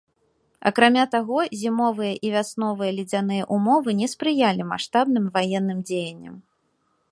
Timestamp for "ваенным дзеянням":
5.39-6.35